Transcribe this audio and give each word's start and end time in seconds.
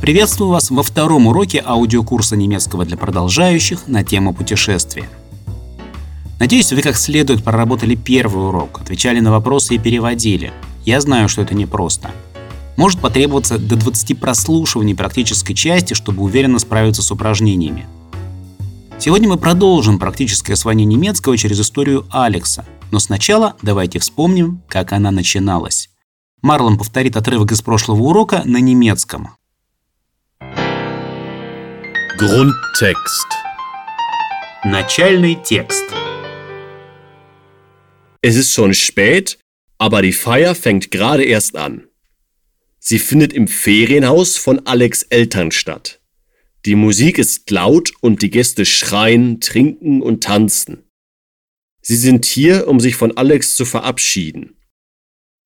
Приветствую 0.00 0.48
вас 0.48 0.70
во 0.70 0.82
втором 0.82 1.26
уроке 1.26 1.62
аудиокурса 1.64 2.34
немецкого 2.34 2.86
для 2.86 2.96
продолжающих 2.96 3.86
на 3.86 4.02
тему 4.02 4.32
путешествия. 4.32 5.06
Надеюсь, 6.38 6.72
вы 6.72 6.80
как 6.80 6.96
следует 6.96 7.44
проработали 7.44 7.96
первый 7.96 8.48
урок, 8.48 8.80
отвечали 8.80 9.20
на 9.20 9.30
вопросы 9.30 9.74
и 9.74 9.78
переводили. 9.78 10.54
Я 10.86 11.02
знаю, 11.02 11.28
что 11.28 11.42
это 11.42 11.54
непросто. 11.54 12.12
Может 12.78 12.98
потребоваться 13.00 13.58
до 13.58 13.76
20 13.76 14.18
прослушиваний 14.18 14.94
практической 14.94 15.52
части, 15.52 15.92
чтобы 15.92 16.22
уверенно 16.22 16.58
справиться 16.58 17.02
с 17.02 17.10
упражнениями. 17.12 17.86
Сегодня 18.98 19.28
мы 19.28 19.36
продолжим 19.36 19.98
практическое 19.98 20.54
освоение 20.54 20.86
немецкого 20.86 21.36
через 21.36 21.60
историю 21.60 22.06
Алекса, 22.10 22.64
но 22.90 23.00
сначала 23.00 23.54
давайте 23.60 23.98
вспомним, 23.98 24.62
как 24.66 24.92
она 24.92 25.10
начиналась. 25.10 25.90
Марлон 26.40 26.78
повторит 26.78 27.18
отрывок 27.18 27.52
из 27.52 27.60
прошлого 27.60 28.00
урока 28.00 28.40
на 28.46 28.60
немецком. 28.60 29.32
Grundtext. 32.19 33.27
Начальный 34.63 35.37
текст. 35.43 35.83
Es 38.21 38.35
ist 38.35 38.53
schon 38.53 38.73
spät, 38.73 39.37
aber 39.77 40.01
die 40.01 40.13
Feier 40.13 40.55
fängt 40.55 40.91
gerade 40.91 41.23
erst 41.23 41.57
an. 41.57 41.87
Sie 42.79 42.99
findet 42.99 43.33
im 43.33 43.47
Ferienhaus 43.47 44.37
von 44.37 44.65
Alex 44.65 45.03
Eltern 45.03 45.51
statt. 45.51 45.99
Die 46.65 46.75
Musik 46.75 47.17
ist 47.17 47.51
laut 47.51 47.91
und 48.01 48.21
die 48.21 48.29
Gäste 48.29 48.65
schreien, 48.65 49.41
trinken 49.41 50.01
und 50.01 50.23
tanzen. 50.23 50.85
Sie 51.81 51.97
sind 51.97 52.25
hier, 52.25 52.67
um 52.67 52.79
sich 52.79 52.95
von 52.95 53.17
Alex 53.17 53.55
zu 53.55 53.65
verabschieden. 53.65 54.57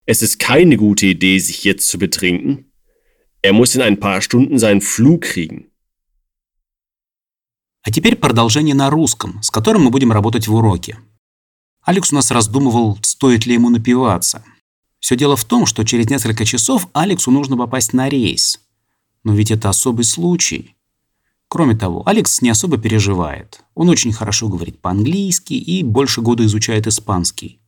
Es 0.06 0.22
ist 0.22 0.40
keine 0.40 0.78
gute 0.78 1.08
Idee, 1.08 1.40
sich 1.40 1.64
jetzt 1.64 1.88
zu 1.88 1.98
betrinken. 1.98 2.72
Er 3.42 3.54
muss 3.54 3.76
in 3.76 3.82
ein 3.82 4.00
paar 4.00 4.22
Stunden 4.22 4.60
seinen 4.60 4.82
Flug 4.82 5.22
kriegen. 5.22 5.72
А 7.85 7.91
теперь 7.91 8.17
продолжение 8.17 8.75
на 8.75 8.89
русском, 8.89 9.43
с 9.43 9.51
которым 9.51 9.85
мы 9.85 9.91
будем 9.91 10.11
работать 10.11 10.49
в 10.49 10.55
уроке. 10.55 10.99
Алекс 11.83 12.13
у 12.13 12.15
нас 12.15 12.31
раздумывал, 12.31 12.99
стоит 13.03 13.45
ли 13.45 13.55
ему 13.55 13.69
напиваться. 13.69 14.43
Все 15.01 15.17
дело 15.17 15.37
в 15.37 15.45
том, 15.45 15.67
что 15.67 15.85
через 15.85 16.09
несколько 16.09 16.47
часов 16.47 16.89
Алексу 16.95 17.31
нужно 17.31 17.59
попасть 17.59 17.93
на 17.93 18.09
рейс. 18.09 18.59
Но 19.23 19.35
ведь 19.35 19.51
это 19.51 19.69
особый 19.69 20.07
случай. 20.07 20.75
Кроме 21.49 21.77
того, 21.77 22.03
Алекс 22.09 22.41
не 22.41 22.49
особо 22.49 22.79
переживает. 22.79 23.63
Он 23.75 23.91
очень 23.91 24.15
хорошо 24.15 24.49
говорит 24.49 24.81
по-английски 24.81 25.53
и 25.53 25.83
больше 25.83 26.23
года 26.23 26.45
изучает 26.47 26.87
испанский. 26.87 27.61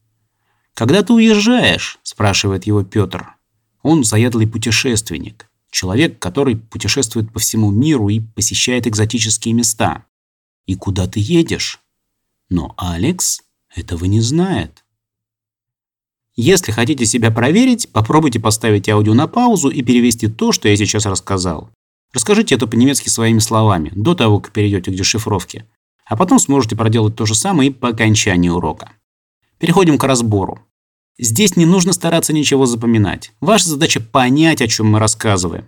«Когда 0.72 1.02
ты 1.02 1.12
уезжаешь?»– 1.12 1.98
спрашивает 2.02 2.66
его 2.66 2.82
Петр. 2.84 3.36
Он 3.82 4.02
заядлый 4.02 4.48
путешественник. 4.48 5.50
Человек, 5.70 6.18
который 6.18 6.56
путешествует 6.56 7.30
по 7.30 7.38
всему 7.38 7.70
миру 7.70 8.08
и 8.08 8.20
посещает 8.20 8.86
экзотические 8.86 9.52
места. 9.52 10.05
И 10.66 10.74
куда 10.74 11.06
ты 11.06 11.20
едешь? 11.20 11.80
Но 12.48 12.74
Алекс 12.76 13.42
этого 13.74 14.04
не 14.04 14.20
знает. 14.20 14.84
Если 16.34 16.70
хотите 16.70 17.06
себя 17.06 17.30
проверить, 17.30 17.90
попробуйте 17.92 18.38
поставить 18.38 18.88
аудио 18.88 19.14
на 19.14 19.26
паузу 19.26 19.70
и 19.70 19.82
перевести 19.82 20.28
то, 20.28 20.52
что 20.52 20.68
я 20.68 20.76
сейчас 20.76 21.06
рассказал. 21.06 21.70
Расскажите 22.12 22.54
это 22.54 22.66
по-немецки 22.66 23.08
своими 23.08 23.38
словами, 23.38 23.90
до 23.94 24.14
того, 24.14 24.40
как 24.40 24.52
перейдете 24.52 24.90
к 24.90 24.94
дешифровке. 24.94 25.66
А 26.04 26.16
потом 26.16 26.38
сможете 26.38 26.76
проделать 26.76 27.16
то 27.16 27.26
же 27.26 27.34
самое 27.34 27.70
и 27.70 27.72
по 27.72 27.88
окончании 27.88 28.48
урока. 28.48 28.92
Переходим 29.58 29.98
к 29.98 30.04
разбору. 30.04 30.60
Здесь 31.18 31.56
не 31.56 31.64
нужно 31.64 31.92
стараться 31.94 32.34
ничего 32.34 32.66
запоминать. 32.66 33.32
Ваша 33.40 33.70
задача 33.70 34.00
понять, 34.00 34.60
о 34.60 34.68
чем 34.68 34.88
мы 34.88 34.98
рассказываем. 34.98 35.66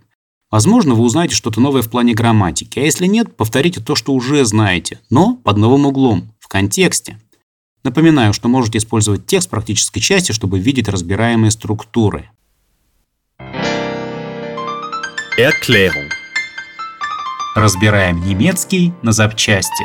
Возможно, 0.51 0.95
вы 0.95 1.03
узнаете 1.03 1.35
что-то 1.35 1.61
новое 1.61 1.83
в 1.83 1.91
плане 1.91 2.15
грамматики, 2.15 2.79
а 2.79 2.83
если 2.83 3.07
нет, 3.07 3.37
повторите 3.37 3.81
то, 3.81 3.95
что 3.95 4.15
уже 4.15 4.47
знаете, 4.47 4.99
но 5.11 5.37
под 5.37 5.59
новым 5.59 5.85
углом, 5.85 6.33
в 6.41 6.49
контексте. 6.49 7.21
Напоминаю, 7.85 8.33
что 8.33 8.49
можете 8.49 8.79
использовать 8.79 9.27
текст 9.27 9.51
практической 9.51 10.01
части, 10.01 10.33
чтобы 10.33 10.59
видеть 10.59 10.89
разбираемые 10.89 11.51
структуры. 11.51 12.31
Erklärung. 15.39 16.09
Разбираем 17.55 18.25
немецкий 18.25 18.95
на 19.03 19.13
запчасти. 19.13 19.85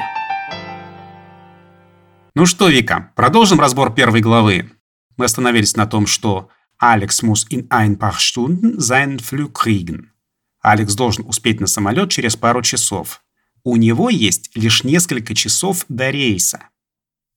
Ну 2.36 2.46
что, 2.46 2.70
Вика, 2.70 3.12
продолжим 3.16 3.60
разбор 3.60 3.94
первой 3.94 4.22
главы. 4.22 4.72
Мы 5.18 5.26
остановились 5.26 5.76
на 5.76 5.86
том, 5.88 6.08
что 6.08 6.48
Алекс 6.80 7.22
muss 7.22 7.46
in 7.52 7.68
ein 7.70 7.98
paar 7.98 8.18
Stunden 8.18 8.80
seinen 8.80 9.20
Flug 9.20 9.54
kriegen. 9.54 10.13
Алекс 10.64 10.96
должен 10.96 11.26
успеть 11.28 11.60
на 11.60 11.68
самолет 11.68 12.10
через 12.10 12.36
пару 12.38 12.62
часов. 12.62 13.22
У 13.64 13.76
него 13.76 14.10
есть 14.10 14.50
лишь 14.56 14.84
несколько 14.84 15.36
часов 15.36 15.86
до 15.90 16.10
рейса. 16.10 16.70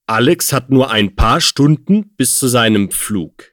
Alex 0.09 0.53
hat 0.53 0.71
nur 0.71 0.91
ein 0.91 1.17
paar 1.17 1.41
Stunden 1.41 2.15
bis 2.17 2.39
zu 2.39 2.47
seinem 2.47 2.91
Flug. 2.91 3.53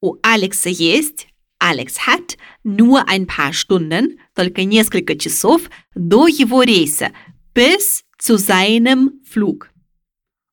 У 0.00 0.16
Алекса 0.22 0.70
есть, 0.70 1.28
Алекс 1.58 1.98
hat 2.06 2.38
nur 2.64 3.06
ein 3.06 3.26
paar 3.26 3.52
Stunden, 3.52 4.18
только 4.34 4.64
несколько 4.64 5.18
часов 5.18 5.60
до 5.94 6.26
его 6.26 6.62
рейса, 6.62 7.10
bis 7.54 8.04
zu 8.18 8.38
seinem 8.38 9.20
Flug. 9.30 9.68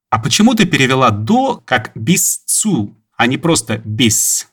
А 0.09 0.19
почему 0.19 0.53
ты 0.53 0.65
перевела 0.65 1.11
«до» 1.11 1.61
как 1.65 1.95
«bis 1.95 2.43
zu», 2.45 2.93
а 3.17 3.27
не 3.27 3.37
просто 3.37 3.81
«bis»? 3.85 4.47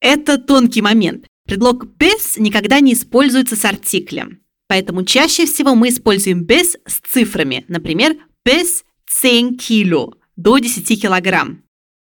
Это 0.00 0.38
тонкий 0.38 0.82
момент. 0.82 1.26
Предлог 1.46 1.84
bis 1.98 2.38
никогда 2.38 2.80
не 2.80 2.94
используется 2.94 3.56
с 3.56 3.64
артиклем. 3.64 4.40
Поэтому 4.66 5.04
чаще 5.04 5.44
всего 5.46 5.74
мы 5.74 5.90
используем 5.90 6.44
bis 6.44 6.78
с 6.86 7.00
цифрами. 7.00 7.64
Например, 7.68 8.16
bis 8.46 8.84
10 9.22 9.60
кило, 9.60 10.14
до 10.36 10.58
10 10.58 11.00
килограмм. 11.00 11.62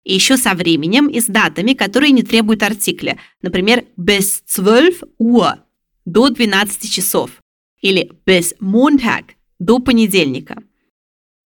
И 0.04 0.14
еще 0.14 0.36
со 0.36 0.54
временем 0.54 1.08
и 1.08 1.20
с 1.20 1.26
датами, 1.26 1.72
которые 1.72 2.12
не 2.12 2.22
требуют 2.22 2.62
артикля. 2.62 3.18
Например, 3.40 3.84
bis 3.96 4.42
12 4.54 5.02
Uhr, 5.18 5.54
до 6.04 6.28
12 6.28 6.92
часов. 6.92 7.30
Или 7.80 8.12
bis 8.26 8.54
Montag, 8.60 9.24
до 9.58 9.78
понедельника. 9.78 10.62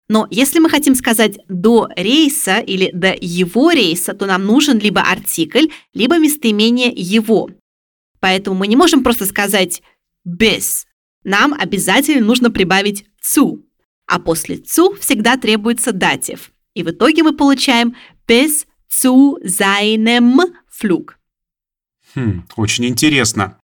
Но 0.10 0.26
если 0.32 0.60
мы 0.60 0.70
хотим 0.70 0.96
сказать 0.96 1.40
«до 1.50 1.90
рейса» 1.96 2.60
или 2.60 2.90
«до 2.94 3.14
его 3.20 3.72
рейса», 3.72 4.14
то 4.14 4.26
нам 4.26 4.46
нужен 4.46 4.80
либо 4.80 5.02
артикль, 5.02 5.68
либо 5.94 6.18
местоимение 6.18 6.92
«его». 6.96 7.50
Поэтому 8.28 8.58
мы 8.58 8.68
не 8.68 8.76
можем 8.76 9.04
просто 9.04 9.26
сказать 9.26 9.82
«bis». 10.28 10.84
Нам 11.24 11.54
обязательно 11.54 12.26
нужно 12.26 12.52
прибавить 12.52 13.06
«zu». 13.24 13.64
А 14.06 14.20
после 14.20 14.58
«zu» 14.58 15.00
всегда 15.00 15.38
требуется 15.38 15.94
датив. 15.94 16.52
И 16.74 16.84
в 16.84 16.90
итоге 16.90 17.24
мы 17.24 17.32
получаем 17.32 17.96
«bis 18.28 18.66
zu 18.92 19.42
seinem 19.46 20.42
Flug». 20.70 21.12
Хм, 22.16 22.44
очень 22.58 22.88
интересно. 22.88 23.58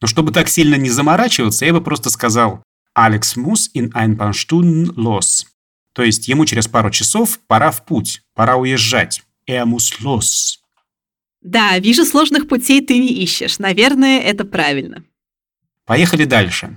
Но 0.00 0.06
чтобы 0.06 0.30
так 0.30 0.48
сильно 0.48 0.76
не 0.76 0.88
заморачиваться, 0.88 1.66
я 1.66 1.72
бы 1.72 1.80
просто 1.80 2.08
сказал 2.08 2.62
«Алекс 2.94 3.36
muss 3.36 3.68
in 3.74 3.90
ein 3.92 4.16
paar 4.16 4.34
Stunden 4.34 4.94
los». 4.94 5.46
То 5.94 6.04
есть 6.04 6.28
ему 6.28 6.46
через 6.46 6.68
пару 6.68 6.92
часов 6.92 7.40
пора 7.48 7.72
в 7.72 7.84
путь, 7.84 8.22
пора 8.34 8.54
уезжать. 8.54 9.24
Er 9.48 9.64
muss 9.64 10.00
los. 10.00 10.60
Да, 11.46 11.78
вижу, 11.78 12.04
сложных 12.04 12.48
путей 12.48 12.84
ты 12.84 12.98
не 12.98 13.22
ищешь. 13.22 13.60
Наверное, 13.60 14.18
это 14.18 14.44
правильно. 14.44 15.04
Поехали 15.84 16.24
дальше. 16.24 16.76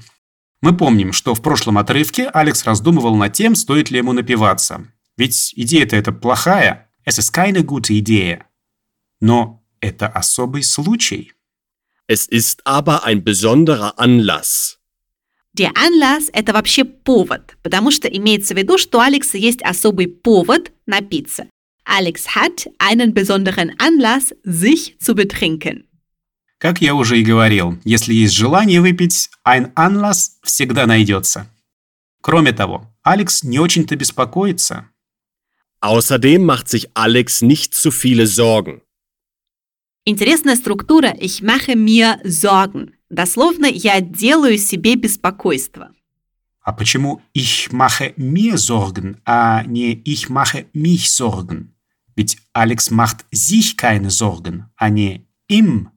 Мы 0.61 0.77
помним, 0.77 1.11
что 1.11 1.33
в 1.33 1.41
прошлом 1.41 1.79
отрывке 1.79 2.27
Алекс 2.27 2.63
раздумывал 2.65 3.15
над 3.15 3.33
тем, 3.33 3.55
стоит 3.55 3.89
ли 3.89 3.97
ему 3.97 4.13
напиваться. 4.13 4.85
Ведь 5.17 5.53
идея-то 5.55 5.95
это 5.95 6.11
плохая. 6.11 6.87
Ist 7.07 7.33
keine 7.33 7.63
gute 7.63 7.93
Idee. 7.93 8.43
Но 9.19 9.63
это 9.81 10.07
особый 10.07 10.61
случай. 10.61 11.31
Es 12.07 12.27
ist 12.27 12.61
aber 12.65 13.03
ein 13.05 13.23
besonderer 13.23 13.97
Anlass. 13.97 14.77
Der 15.53 15.71
Anlass– 15.73 16.29
это 16.33 16.53
вообще 16.53 16.83
повод, 16.83 17.57
потому 17.63 17.89
что 17.89 18.07
имеется 18.07 18.53
в 18.53 18.57
виду, 18.57 18.77
что 18.77 18.99
у 18.99 19.01
Алекса 19.01 19.39
есть 19.39 19.63
особый 19.63 20.07
повод 20.07 20.71
напиться. 20.85 21.47
Alex 21.89 22.35
hat 22.35 22.69
einen 22.77 23.13
besonderen 23.13 23.73
Anlass, 23.79 24.33
sich 24.43 24.97
zu 24.99 25.15
betrinken. 25.15 25.85
Как 26.59 26.81
я 26.81 26.93
уже 26.93 27.17
и 27.17 27.23
говорил, 27.23 27.79
если 27.85 28.13
есть 28.13 28.35
желание 28.35 28.81
выпить, 28.81 29.29
ein 29.43 29.73
Anlass 29.75 30.31
всегда 30.43 30.85
найдется. 30.85 31.47
Кроме 32.21 32.51
того, 32.51 32.85
Алекс 33.01 33.43
не 33.43 33.59
очень-то 33.59 33.95
беспокоится. 33.95 34.89
Außerdem 35.81 36.43
macht 36.43 36.67
sich 36.67 36.89
Alex 36.93 37.41
nicht 37.41 37.73
zu 37.73 37.91
viele 37.91 38.27
Sorgen. 38.27 38.81
Интересная 40.05 40.57
структура 40.57 41.13
«Ich 41.19 41.41
mache 41.41 41.75
mir 41.75 42.19
Sorgen». 42.25 42.93
Дословно 43.09 43.65
«я 43.65 44.01
делаю 44.01 44.57
себе 44.57 44.95
беспокойство». 44.95 45.91
А 46.61 46.73
почему 46.73 47.21
ich 47.33 47.71
mache 47.71 48.13
mir 48.17 48.57
Sorgen, 48.57 49.21
а 49.25 49.63
не 49.63 50.01
ich 50.03 50.29
mache 50.29 50.67
mich 50.73 51.09
Sorgen? 51.09 51.73
Ведь 52.19 52.37
Алекс 52.51 52.91
macht 52.91 53.25
sich 53.31 53.77
keine 53.77 54.09
Sorgen, 54.09 54.65
а 54.75 54.89
не 54.89 55.25
им. 55.47 55.91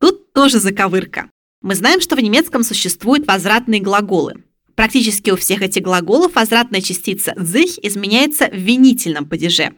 Тут 0.00 0.32
тоже 0.32 0.58
заковырка. 0.58 1.30
Мы 1.62 1.76
знаем, 1.76 2.00
что 2.00 2.16
в 2.16 2.20
немецком 2.20 2.64
существуют 2.64 3.24
возвратные 3.28 3.80
глаголы. 3.80 4.42
Практически 4.74 5.30
у 5.30 5.36
всех 5.36 5.62
этих 5.62 5.82
глаголов 5.82 6.34
возвратная 6.34 6.80
частица 6.80 7.34
sich 7.36 7.78
изменяется 7.84 8.48
в 8.48 8.56
винительном 8.56 9.28
падеже. 9.28 9.72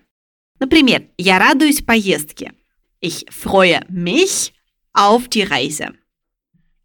Например, 0.60 1.04
я 1.18 1.38
радуюсь 1.38 1.82
поездке. 1.82 2.54
Ich 3.02 3.26
freue 3.28 3.86
mich 3.90 4.54
auf 4.96 5.28
die 5.28 5.46
Reise. 5.46 5.92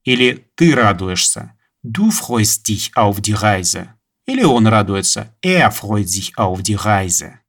Или 0.04 0.50
ты 0.56 0.76
радуешься. 0.76 1.54
Du 1.82 2.12
freust 2.12 2.68
dich 2.68 2.92
auf 2.98 3.22
die 3.22 3.32
Reise. 3.32 3.88
Или 4.26 4.44
он 4.44 4.68
радуется. 4.68 5.34
Er 5.42 5.72
freut 5.72 6.10
sich 6.10 6.38
auf 6.38 6.62
die 6.62 6.76
Reise. 6.76 7.40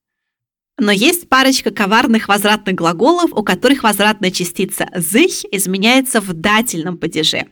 Но 0.81 0.93
есть 0.93 1.29
парочка 1.29 1.73
коварных 1.73 2.29
возвратных 2.29 2.77
глаголов, 2.77 3.33
у 3.33 3.43
которых 3.43 3.83
возвратная 3.83 4.31
частица 4.31 4.89
sich 4.95 5.45
изменяется 5.51 6.21
в 6.21 6.33
дательном 6.33 6.99
падеже. 6.99 7.49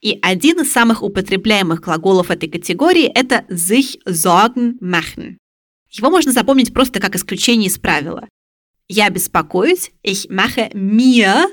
И 0.00 0.18
один 0.22 0.60
из 0.60 0.72
самых 0.72 1.02
употребляемых 1.02 1.80
глаголов 1.80 2.30
этой 2.30 2.48
категории– 2.48 3.04
это 3.14 3.44
sich 3.50 3.98
Sorgen 4.06 4.78
machen. 4.80 5.36
Его 5.90 6.10
можно 6.10 6.32
запомнить 6.32 6.72
просто 6.72 7.00
как 7.00 7.14
исключение 7.16 7.68
из 7.68 7.78
правила. 7.78 8.28
Я 8.88 9.10
беспокоюсь, 9.10 9.92
ich 10.02 10.28
mache 10.30 10.72
mir 10.74 11.46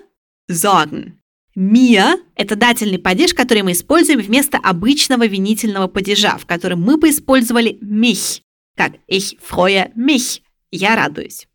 Sorgen. 0.50 1.18
Mir– 1.58 2.16
это 2.36 2.56
дательный 2.56 3.00
падеж, 3.00 3.34
который 3.34 3.64
мы 3.64 3.74
используем 3.74 4.22
вместо 4.22 4.58
обычного 4.58 5.28
винительного 5.28 5.88
падежа, 5.88 6.38
в 6.38 6.46
котором 6.46 6.82
мы 6.82 6.96
бы 6.98 7.10
использовали 7.10 7.78
mich, 7.82 8.42
как 8.78 8.94
ich 9.10 9.38
freue 9.40 9.94
mich, 9.96 10.42
я 10.72 10.96
радуюсь. 10.96 11.48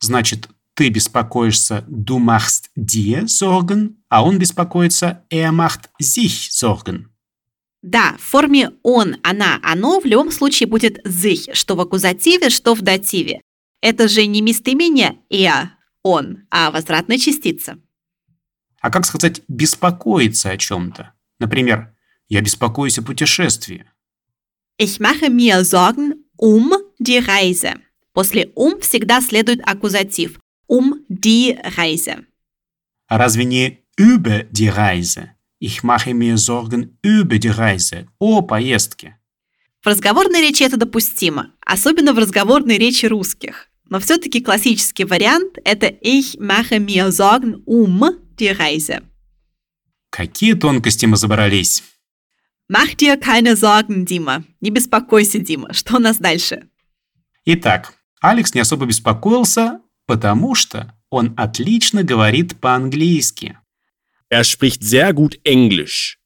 Значит, 0.00 0.48
ты 0.74 0.88
беспокоишься 0.88 1.84
du 1.88 2.18
machst 2.18 2.70
dir 2.76 3.26
Sorgen, 3.26 3.96
а 4.08 4.24
он 4.24 4.38
беспокоится 4.38 5.24
er 5.30 5.52
macht 5.52 5.90
sich 6.00 6.50
Sorgen. 6.50 7.10
Да, 7.82 8.16
в 8.18 8.22
форме 8.22 8.70
он, 8.82 9.16
она, 9.22 9.60
оно 9.62 10.00
в 10.00 10.06
любом 10.06 10.30
случае 10.30 10.66
будет 10.66 11.06
sich, 11.06 11.52
что 11.54 11.76
в 11.76 11.80
аккузативе, 11.80 12.48
что 12.48 12.74
в 12.74 12.80
дативе. 12.80 13.42
Это 13.82 14.08
же 14.08 14.24
не 14.26 14.40
местоимение 14.40 15.18
er, 15.30 15.68
он, 16.02 16.46
а 16.50 16.70
возвратная 16.70 17.18
частица. 17.18 17.78
А 18.80 18.90
как 18.90 19.04
сказать 19.06 19.42
«беспокоиться 19.48 20.50
о 20.50 20.56
чем-то»? 20.56 21.12
Например, 21.38 21.94
«я 22.28 22.40
беспокоюсь 22.40 22.98
о 22.98 23.02
путешествии». 23.02 23.84
Ich 24.78 24.98
mache 24.98 25.30
mir 25.30 25.62
Sorgen 25.62 26.24
um 26.36 26.72
die 26.98 27.18
Reise. 27.18 27.74
После 28.14 28.44
um 28.56 28.80
всегда 28.80 29.20
следует 29.20 29.60
аккузатив. 29.62 30.38
Um 30.70 31.04
die 31.10 31.58
Reise. 31.76 32.24
А 33.08 33.18
разве 33.18 33.44
не 33.44 33.80
über 33.98 34.44
die 34.44 34.68
Reise? 34.68 35.30
Ich 35.60 35.82
mache 35.82 36.14
mir 36.14 36.38
Sorgen 36.38 36.96
über 37.02 37.38
die 37.38 37.50
Reise. 37.50 38.06
О 38.18 38.40
поездке. 38.40 39.18
В 39.82 39.86
разговорной 39.86 40.40
речи 40.40 40.62
это 40.62 40.78
допустимо, 40.78 41.52
особенно 41.60 42.14
в 42.14 42.18
разговорной 42.18 42.78
речи 42.78 43.06
русских. 43.06 43.68
Но 43.90 43.98
все-таки 44.00 44.40
классический 44.40 45.04
вариант– 45.04 45.58
это 45.64 45.86
Ich 45.86 46.38
mache 46.38 46.78
mir 46.78 47.10
Sorgen 47.10 47.62
um 47.66 48.16
die 48.38 48.56
Reise. 48.56 49.02
Какие 50.10 50.54
тонкости 50.54 51.06
мы 51.06 51.16
забрались. 51.16 51.82
Mach 52.68 52.94
dir 52.94 53.16
keine 53.18 53.56
Sorgen, 53.56 54.06
Дима. 54.06 54.44
Не 54.60 54.70
беспокойся, 54.70 55.38
Дима. 55.38 55.72
Что 55.74 55.96
у 55.96 55.98
нас 55.98 56.18
дальше? 56.18 56.68
Итак, 57.44 57.92
Алекс 58.24 58.54
не 58.54 58.60
особо 58.60 58.86
беспокоился, 58.86 59.82
потому 60.06 60.54
что 60.54 60.94
он 61.10 61.34
отлично 61.36 62.02
говорит 62.02 62.58
по-английски. 62.58 63.58
Er 64.30 64.44
spricht 64.44 64.82
sehr 64.82 65.12
gut 65.12 65.38
Englisch. 65.44 66.16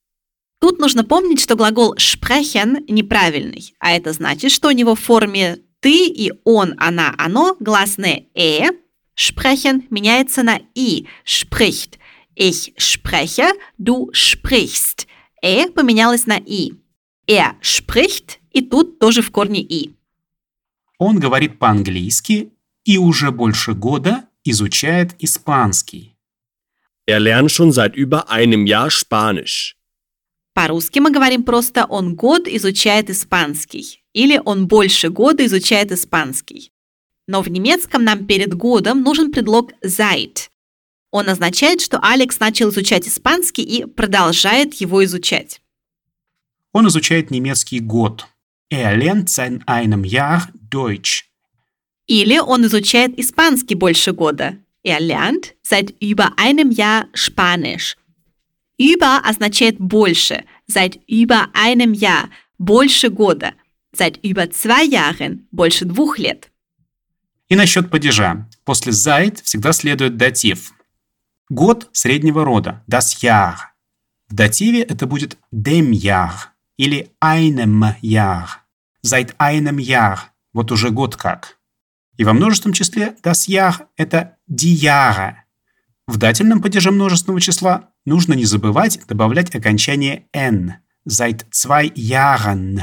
Тут 0.60 0.78
нужно 0.78 1.02
помнить, 1.02 1.40
что 1.40 1.56
глагол 1.56 1.96
sprechen 1.96 2.84
неправильный, 2.86 3.74
а 3.80 3.90
это 3.90 4.12
значит, 4.12 4.52
что 4.52 4.68
у 4.68 4.70
него 4.70 4.94
в 4.94 5.00
форме 5.00 5.58
ты 5.80 6.06
и 6.06 6.32
он, 6.44 6.76
она, 6.78 7.16
оно 7.18 7.56
гласное 7.58 8.26
э, 8.32 8.68
sprechen 9.16 9.82
меняется 9.90 10.44
на 10.44 10.60
и, 10.76 11.08
spricht. 11.24 11.98
Ich 12.36 12.74
spreche, 12.76 13.50
du 13.76 14.08
sprichst. 14.12 15.08
Э 15.42 15.68
поменялось 15.68 16.26
на 16.26 16.38
и. 16.38 16.74
Er 17.26 17.56
spricht, 17.60 18.38
и 18.52 18.60
тут 18.62 19.00
тоже 19.00 19.20
в 19.20 19.32
корне 19.32 19.62
и. 19.62 19.97
Он 20.98 21.20
говорит 21.20 21.58
по-английски 21.58 22.52
и 22.84 22.98
уже 22.98 23.30
больше 23.30 23.74
года 23.74 24.24
изучает 24.44 25.14
испанский. 25.20 26.16
Er 27.06 27.20
lernt 27.20 27.50
schon 27.50 27.72
seit 27.72 27.94
über 27.94 28.28
einem 28.28 28.66
Jahr 28.66 28.90
Spanisch. 28.90 29.74
По-русски 30.54 30.98
мы 30.98 31.10
говорим 31.12 31.44
просто 31.44 31.84
«он 31.84 32.16
год 32.16 32.48
изучает 32.48 33.10
испанский» 33.10 34.02
или 34.12 34.40
«он 34.44 34.66
больше 34.66 35.08
года 35.08 35.46
изучает 35.46 35.92
испанский». 35.92 36.72
Но 37.28 37.42
в 37.42 37.48
немецком 37.48 38.02
нам 38.04 38.26
перед 38.26 38.54
годом 38.54 39.02
нужен 39.02 39.30
предлог 39.30 39.72
«seit». 39.84 40.48
Он 41.10 41.28
означает, 41.28 41.80
что 41.80 42.00
Алекс 42.02 42.40
начал 42.40 42.70
изучать 42.70 43.06
испанский 43.06 43.62
и 43.62 43.86
продолжает 43.86 44.74
его 44.74 45.04
изучать. 45.04 45.62
Он 46.72 46.88
изучает 46.88 47.30
немецкий 47.30 47.80
год. 47.80 48.26
Er 48.70 48.94
lernt 48.98 49.30
seit 49.30 49.62
einem 49.66 50.04
Jahr 50.04 50.48
Deutsch. 50.70 51.24
Или 52.06 52.38
он 52.38 52.64
изучает 52.66 53.18
испанский 53.18 53.74
больше 53.74 54.12
года. 54.12 54.58
Er 54.82 55.00
lernt 55.00 55.54
seit 55.62 55.94
über 56.00 56.32
einem 56.38 56.70
Jahr 56.70 57.08
Spanisch. 57.12 57.96
Über 58.78 59.20
означает 59.24 59.78
больше, 59.78 60.44
seit 60.66 61.00
über 61.08 61.48
einem 61.52 61.92
Jahr, 61.92 62.30
больше 62.58 63.10
года, 63.10 63.52
seit 63.92 64.18
über 64.22 64.50
zwei 64.50 64.84
Jahren, 64.84 65.46
больше 65.50 65.84
двух 65.84 66.18
лет. 66.18 66.50
И 67.48 67.56
насчет 67.56 67.90
падежа. 67.90 68.48
После 68.64 68.92
seit 68.92 69.42
всегда 69.42 69.72
следует 69.72 70.16
датив. 70.16 70.72
Год 71.50 71.88
среднего 71.92 72.44
рода, 72.44 72.84
das 72.86 73.22
Jahr. 73.22 73.56
В 74.28 74.34
дативе 74.34 74.82
это 74.82 75.06
будет 75.06 75.38
dem 75.50 75.92
Jahr 75.92 76.52
или 76.76 77.10
einem 77.20 77.84
Jahr. 78.02 78.66
Seit 79.02 79.34
einem 79.38 79.78
Jahr. 79.78 80.32
Вот 80.52 80.72
уже 80.72 80.90
год 80.90 81.16
как. 81.16 81.58
И 82.16 82.24
во 82.24 82.32
множественном 82.32 82.74
числе 82.74 83.16
das 83.22 83.48
Jahr– 83.48 83.86
это 83.96 84.36
die 84.48 84.74
Jahre. 84.74 85.34
В 86.06 86.16
дательном 86.16 86.60
падеже 86.60 86.90
множественного 86.90 87.40
числа 87.40 87.90
нужно 88.04 88.34
не 88.34 88.44
забывать 88.44 89.00
добавлять 89.06 89.54
окончание 89.54 90.26
«n»– 90.32 90.74
seit 91.08 91.46
zwei 91.50 91.92
Jahren. 91.94 92.82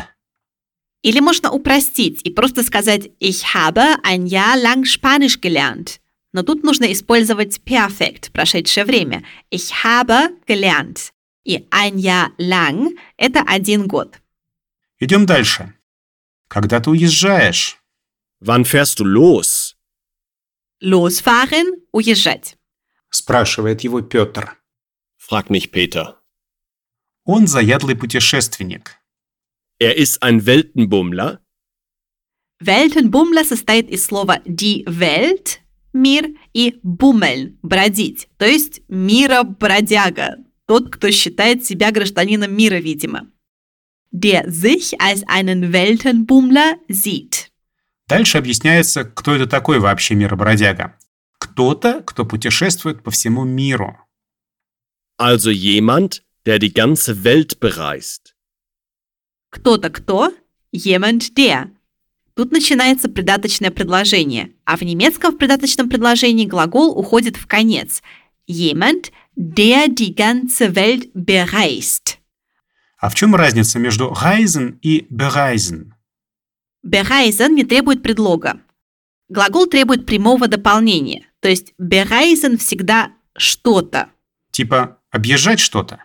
Или 1.06 1.20
можно 1.20 1.52
упростить 1.52 2.22
и 2.24 2.32
просто 2.32 2.64
сказать 2.64 3.12
«Ich 3.20 3.54
habe 3.54 3.98
ein 4.04 4.26
Jahr 4.26 4.58
lang 4.58 4.86
Spanisch 4.86 5.40
gelernt». 5.40 6.00
Но 6.34 6.42
тут 6.42 6.64
нужно 6.64 6.92
использовать 6.92 7.62
perfect, 7.64 8.32
прошедшее 8.32 8.86
время. 8.86 9.24
Ich 9.52 9.72
habe 9.84 10.30
gelernt. 10.48 11.12
И 11.46 11.68
ein 11.70 11.98
Jahr 11.98 12.32
lang– 12.40 12.98
это 13.18 13.42
один 13.46 13.86
год. 13.86 14.20
Идем 15.00 15.28
дальше. 15.28 15.75
Когда 16.48 16.80
ты 16.80 16.90
уезжаешь? 16.90 17.78
Wann 18.40 18.66
fährst 18.66 19.00
du 19.00 19.04
los? 19.04 19.76
Losfahren– 20.80 21.66
уезжать. 21.92 22.58
Спрашивает 23.10 23.82
его 23.82 24.02
Петр. 24.02 24.58
fragt 25.18 25.50
mich 25.50 25.72
Peter. 25.72 26.18
Он 27.24 27.48
заядлый 27.48 27.96
путешественник. 27.96 28.98
Er 29.80 29.96
ist 29.98 30.22
ein 30.22 30.46
Weltenbummler. 30.46 31.40
Weltenbummler 32.60 33.44
состоит 33.44 33.90
из 33.90 34.06
слова 34.06 34.42
die 34.46 34.86
Welt– 34.86 35.60
мир 35.94 36.28
и 36.54 36.80
буммель– 36.84 37.58
бродить, 37.64 38.28
то 38.38 38.46
есть 38.46 38.82
мира-бродяга, 38.90 40.38
тот, 40.68 40.94
кто 40.94 41.10
считает 41.12 41.66
себя 41.66 41.92
гражданином 41.92 42.54
мира, 42.56 42.76
видимо. 42.76 43.32
Der 44.18 44.50
sich 44.50 45.02
als 45.02 45.28
einen 45.28 45.74
Weltenbummler 45.74 46.78
sieht. 46.88 47.52
Дальше 48.08 48.38
объясняется, 48.38 49.04
кто 49.04 49.36
это 49.36 49.46
такой 49.46 49.80
вообще 49.80 50.16
миробродяга. 50.16 50.98
Кто-то, 51.38 52.02
кто 52.06 52.24
путешествует 52.24 53.04
по 53.04 53.12
всему 53.12 53.44
миру. 53.44 53.98
Also 55.20 55.52
jemand, 55.52 56.22
der 56.46 56.60
die 56.60 56.74
ganze 56.74 57.26
Welt 57.26 57.60
bereist. 57.60 58.36
Кто-то 59.50 59.90
кто? 59.90 60.32
Jemand 60.72 61.36
der. 61.36 61.72
Тут 62.36 62.54
начинается 62.54 63.10
придаточное 63.10 63.72
предложение, 63.72 64.54
а 64.64 64.78
в 64.78 64.82
немецком 64.84 65.34
в 65.34 65.38
придаточном 65.38 65.90
предложении 65.90 66.46
глагол 66.46 66.98
уходит 66.98 67.36
в 67.36 67.48
конец. 67.48 68.02
Jemand, 68.48 69.12
der 69.36 69.90
die 69.90 70.16
ganze 70.16 70.74
Welt 70.76 71.10
bereist. 71.14 72.18
А 73.06 73.10
в 73.10 73.14
чем 73.14 73.36
разница 73.36 73.78
между 73.78 74.12
reisen 74.12 74.80
и 74.82 75.06
bereisen? 75.12 75.94
Bereisen 76.84 77.50
не 77.50 77.64
требует 77.64 78.02
предлога. 78.02 78.62
Глагол 79.30 79.68
требует 79.68 80.08
прямого 80.08 80.48
дополнения, 80.48 81.28
то 81.40 81.48
есть 81.48 81.76
bereisen 81.80 82.58
всегда 82.58 83.12
что-то. 83.38 84.10
Типа 84.50 84.98
объезжать 85.12 85.60
что-то? 85.60 86.04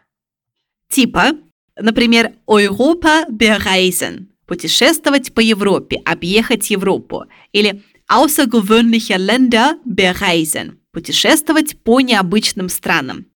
Типа, 0.90 1.30
например, 1.75 2.35
Europa 2.47 3.25
bereisen– 3.30 4.26
путешествовать 4.47 5.33
по 5.33 5.40
Европе, 5.40 6.02
объехать 6.04 6.69
Европу. 6.69 7.25
Или 7.52 7.83
außergewöhnliche 8.11 9.16
Länder 9.16 9.78
bereisen– 9.87 10.76
путешествовать 10.92 11.83
по 11.83 12.02
необычным 12.02 12.69
странам. 12.69 13.30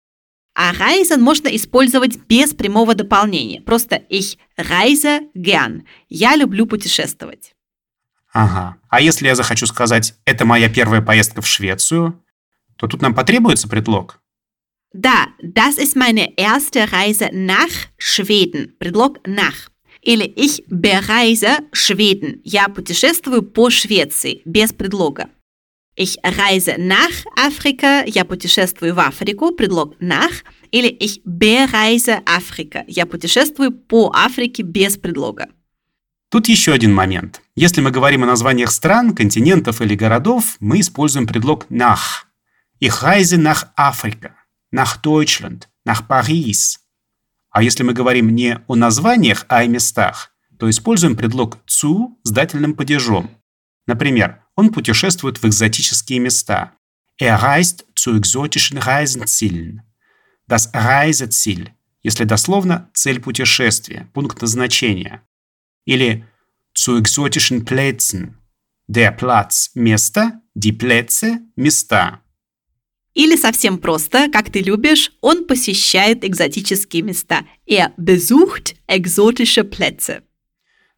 А 0.55 0.73
reisen 0.73 1.21
можно 1.21 1.49
использовать 1.49 2.19
без 2.29 2.55
прямого 2.55 2.95
дополнения. 2.95 3.63
Просто 3.63 4.03
ich 4.11 4.37
reise 4.59 5.21
gern. 5.35 5.83
Я 6.09 6.37
люблю 6.37 6.67
путешествовать. 6.67 7.55
Ага. 8.33 8.77
А 8.89 9.01
если 9.01 9.27
я 9.27 9.35
захочу 9.35 9.67
сказать 9.67 10.15
«это 10.25 10.45
моя 10.45 10.69
первая 10.69 11.03
поездка 11.03 11.43
в 11.43 11.47
Швецию», 11.47 12.23
то 12.77 12.87
тут 12.87 13.03
нам 13.03 13.15
потребуется 13.15 13.69
предлог? 13.69 14.21
Да, 14.93 15.29
das 15.43 15.79
ist 15.79 15.97
meine 15.97 16.37
erste 16.37 16.93
Reise 16.93 17.31
nach 17.33 17.71
Schweden. 17.99 18.77
Предлог 18.79 19.21
nach. 19.27 19.71
Или 20.03 20.25
ich 20.25 20.65
bereise 20.69 21.61
Schweden. 21.73 22.41
Я 22.45 22.69
путешествую 22.69 23.43
по 23.43 23.71
Швеции 23.71 24.43
без 24.45 24.73
предлога. 24.73 25.31
Ich 25.95 26.19
reise 26.25 26.77
nach 26.79 27.25
Afrika. 27.37 28.05
Я 28.07 28.25
путешествую 28.25 28.95
в 28.95 29.01
Африку. 29.01 29.53
Предлог 29.53 29.95
nach. 30.01 30.43
Или 30.71 30.89
ich 30.89 31.21
bereise 31.25 32.23
Afrika. 32.25 32.85
Я 32.87 33.05
путешествую 33.05 33.73
по 33.73 34.11
Африке 34.15 34.63
без 34.63 34.97
предлога. 34.97 35.49
Тут 36.31 36.49
еще 36.49 36.73
один 36.73 36.95
момент. 36.95 37.43
Если 37.55 37.83
мы 37.83 37.91
говорим 37.91 38.23
о 38.23 38.27
названиях 38.27 38.71
стран, 38.71 39.15
континентов 39.15 39.83
или 39.83 39.95
городов, 39.95 40.57
мы 40.61 40.81
используем 40.81 41.27
предлог 41.27 41.67
nach. 41.69 42.25
Ich 42.81 43.03
reise 43.03 43.37
nach 43.37 43.67
Afrika, 43.77 44.35
nach 44.71 44.97
Deutschland, 44.97 45.69
nach 45.85 46.09
Paris. 46.09 46.79
А 47.51 47.63
если 47.63 47.83
мы 47.83 47.93
говорим 47.93 48.35
не 48.35 48.61
о 48.67 48.77
названиях, 48.77 49.45
а 49.49 49.59
о 49.59 49.67
местах, 49.67 50.31
то 50.59 50.71
используем 50.71 51.17
предлог 51.17 51.59
zu 51.67 52.17
с 52.25 52.31
дательным 52.31 52.75
падежом. 52.75 53.29
Например, 53.87 54.45
он 54.55 54.71
путешествует 54.73 55.43
в 55.43 55.45
экзотические 55.47 56.19
места. 56.19 56.73
Er 57.21 57.43
reist 57.43 57.87
zu 57.95 58.17
exotischen 58.17 58.79
Reisenzielen. 58.79 59.83
Das 60.49 60.71
Reiseziel, 60.73 61.71
если 62.03 62.25
дословно, 62.25 62.91
цель 62.95 63.21
путешествия, 63.21 64.11
пункт 64.13 64.41
назначения. 64.41 65.23
Или 65.85 66.27
zu 66.75 66.97
exotischen 66.97 67.65
Plätzen. 67.65 68.39
Der 68.89 69.13
Platz– 69.13 69.71
место, 69.75 70.41
die 70.55 70.73
Plätze– 70.73 71.41
места. 71.57 72.21
Или 73.15 73.37
совсем 73.37 73.79
просто, 73.79 74.31
как 74.31 74.51
ты 74.51 74.61
любишь, 74.61 75.13
он 75.21 75.47
посещает 75.47 76.25
экзотические 76.25 77.03
места. 77.03 77.45
Er 77.67 77.93
besucht 77.99 78.75
exotische 78.87 79.65
Plätze. 79.65 80.23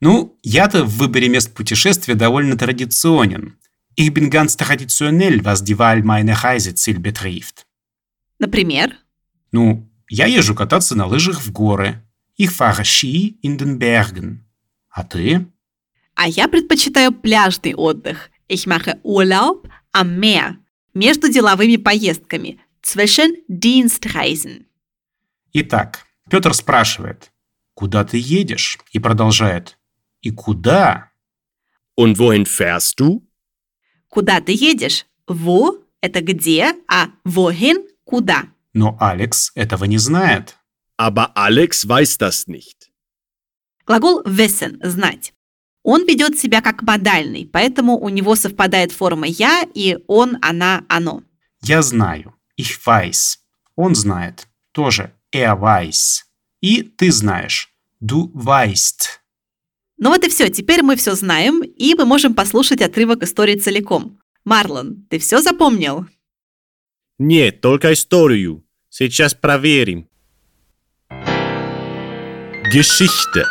Ну, 0.00 0.38
я-то 0.42 0.84
в 0.84 0.96
выборе 0.98 1.28
мест 1.28 1.54
путешествия 1.54 2.14
довольно 2.14 2.56
традиционен. 2.56 3.56
Ich 3.96 4.12
bin 4.12 4.28
ganz 4.28 4.56
traditionell, 4.56 5.44
was 5.44 5.62
die 5.62 5.78
Wahl 5.78 6.02
meiner 6.02 6.34
Reiseziel 6.42 6.98
betrifft. 6.98 7.64
Например, 8.38 8.92
Ну, 9.52 9.88
я 10.08 10.26
езжу 10.26 10.54
кататься 10.54 10.96
на 10.96 11.06
лыжах 11.06 11.40
в 11.40 11.52
горы. 11.52 12.02
Ich 12.36 12.50
fahre 12.50 12.84
Ski 12.84 13.38
in 13.42 13.56
den 13.56 13.78
Bergen. 13.78 14.40
А 14.90 15.04
ты? 15.04 15.46
а 16.16 16.28
я 16.28 16.48
предпочитаю 16.48 17.12
пляжный 17.12 17.74
отдых. 17.74 18.30
Ich 18.48 18.66
mache 18.66 19.00
Urlaub 19.02 19.68
am 19.92 20.18
Meer. 20.18 20.56
Между 20.94 21.28
деловыми 21.32 21.76
поездками. 21.76 22.60
Zwischen 22.82 23.34
Dienstreisen. 23.48 24.66
Итак, 25.52 26.04
Петр 26.30 26.52
спрашивает, 26.54 27.32
куда 27.74 28.04
ты 28.04 28.18
едешь? 28.18 28.78
И 28.92 28.98
продолжает, 28.98 29.78
и 30.24 30.30
куда? 30.30 31.10
Und 31.96 32.18
wohin 32.18 32.46
fährst 32.46 32.98
du? 32.98 33.22
Куда 34.08 34.40
ты 34.40 34.52
едешь? 34.52 35.06
Wo– 35.26 35.84
это 36.00 36.20
где, 36.20 36.74
а 36.88 37.10
wohin– 37.24 37.86
куда. 38.04 38.48
Но 38.72 38.96
Алекс 38.98 39.52
этого 39.54 39.84
не 39.84 39.98
знает. 39.98 40.56
Aber 40.96 41.32
Alex 41.36 41.86
weiß 41.86 42.18
das 42.18 42.46
nicht. 42.46 42.90
Глагол 43.86 44.22
wissen– 44.24 44.80
знать. 44.82 45.32
Он 45.82 46.06
ведет 46.06 46.38
себя 46.38 46.62
как 46.62 46.82
модальный, 46.82 47.46
поэтому 47.46 47.98
у 47.98 48.08
него 48.08 48.34
совпадает 48.36 48.90
форма 48.90 49.26
«я» 49.26 49.64
и 49.74 49.98
«он», 50.06 50.38
«она», 50.40 50.84
«оно». 50.88 51.22
Я 51.62 51.82
знаю. 51.82 52.34
Ich 52.56 52.78
weiß. 52.86 53.38
Он 53.76 53.94
знает. 53.94 54.48
Тоже 54.72 55.12
er 55.30 55.60
weiß. 55.60 56.22
И 56.62 56.82
ты 56.82 57.12
знаешь. 57.12 57.68
Du 58.00 58.30
weißt. 58.34 59.23
Ну 59.96 60.10
вот 60.10 60.24
и 60.24 60.28
все, 60.28 60.48
теперь 60.48 60.82
мы 60.82 60.96
все 60.96 61.14
знаем, 61.14 61.62
и 61.62 61.94
мы 61.94 62.04
можем 62.04 62.34
послушать 62.34 62.82
отрывок 62.82 63.22
истории 63.22 63.56
целиком. 63.56 64.18
Марлон, 64.44 65.06
ты 65.08 65.18
все 65.18 65.40
запомнил? 65.40 66.06
Нет, 67.18 67.60
только 67.60 67.92
историю. 67.92 68.64
Сейчас 68.90 69.34
проверим. 69.34 70.08
Geschichte. 72.72 73.44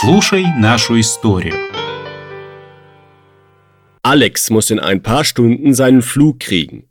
Слушай 0.00 0.44
нашу 0.58 0.98
историю. 0.98 1.54
Alex 4.02 4.50
muss 4.50 4.70
in 4.70 4.80
ein 4.80 5.02
paar 5.02 5.24
Stunden 5.24 5.74
seinen 5.74 6.02
Flug 6.02 6.40
kriegen. 6.40 6.88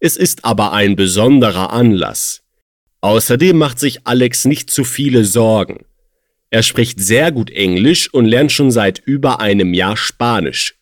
Es 0.00 0.16
ist 0.16 0.44
aber 0.44 0.72
ein 0.72 0.96
besonderer 0.96 1.72
Anlass. 1.72 2.42
Außerdem 3.02 3.56
macht 3.56 3.78
sich 3.78 4.06
Alex 4.06 4.44
nicht 4.46 4.70
zu 4.70 4.84
viele 4.84 5.24
Sorgen. 5.24 5.84
Er 6.51 6.63
spricht 6.63 6.99
sehr 6.99 7.31
gut 7.31 7.49
Englisch 7.51 8.13
und 8.13 8.25
lernt 8.25 8.51
schon 8.51 8.71
seit 8.71 8.99
über 8.99 9.39
einem 9.39 9.73
Jahr 9.73 9.97
Spanisch. 9.97 10.75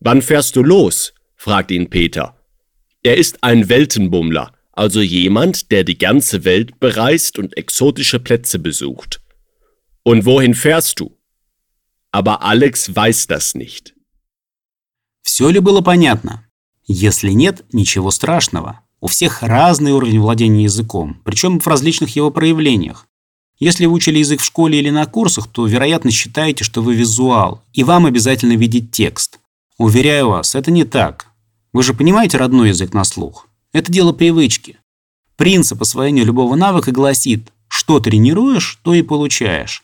Wann 0.00 0.22
fährst 0.22 0.56
du 0.56 0.62
los? 0.62 1.12
fragt 1.36 1.70
ihn 1.70 1.90
Peter. 1.90 2.36
Er 3.02 3.16
ist 3.16 3.42
ein 3.42 3.68
Weltenbummler, 3.68 4.52
also 4.72 5.00
jemand, 5.00 5.70
der 5.70 5.84
die 5.84 5.98
ganze 5.98 6.44
Welt 6.44 6.80
bereist 6.80 7.38
und 7.38 7.56
exotische 7.56 8.20
Plätze 8.20 8.58
besucht. 8.58 9.20
Und 10.04 10.24
wohin 10.24 10.54
fährst 10.54 11.00
du? 11.00 11.16
Aber 12.10 12.42
Alex 12.42 12.94
weiß 12.94 13.26
das 13.26 13.54
nicht. 13.54 13.94
Все 15.22 15.48
ли 15.50 15.60
было 15.60 15.80
понятно? 15.80 16.44
Если 16.86 17.30
нет, 17.30 17.64
ничего 17.72 18.10
страшного. 18.10 18.80
У 19.00 19.06
всех 19.06 19.42
разный 19.42 19.92
уровень 19.92 20.20
владения 20.20 20.64
языком, 20.64 21.20
причем 21.24 21.58
в 21.58 21.66
различных 21.66 22.14
его 22.16 22.30
проявлениях. 22.30 23.06
Если 23.59 23.85
вы 23.85 23.93
учили 23.93 24.19
язык 24.19 24.41
в 24.41 24.45
школе 24.45 24.77
или 24.77 24.89
на 24.89 25.05
курсах, 25.05 25.47
то, 25.47 25.65
вероятно, 25.65 26.11
считаете, 26.11 26.63
что 26.63 26.81
вы 26.83 26.95
визуал, 26.95 27.63
и 27.73 27.83
вам 27.83 28.05
обязательно 28.05 28.53
видеть 28.53 28.91
текст. 28.91 29.39
Уверяю 29.77 30.29
вас, 30.29 30.53
это 30.53 30.69
не 30.71 30.83
так. 30.83 31.27
Вы 31.73 31.83
же 31.83 31.93
понимаете 31.93 32.37
родной 32.37 32.69
язык 32.69 32.93
на 32.93 33.03
слух. 33.03 33.47
Это 33.73 33.91
дело 33.91 34.11
привычки. 34.11 34.77
Принцип 35.35 35.81
освоения 35.81 36.23
любого 36.23 36.55
навыка 36.55 36.91
гласит, 36.91 37.51
что 37.67 37.99
тренируешь, 37.99 38.79
то 38.83 38.93
и 38.93 39.01
получаешь. 39.01 39.83